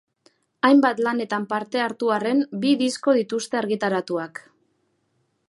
Hainbat 0.69 1.01
lanetan 1.07 1.45
parte 1.51 1.83
hartu 1.83 2.09
arren, 2.15 2.41
bi 2.65 2.73
disko 2.81 3.15
dituzte 3.19 3.61
argitaratuak. 3.61 4.43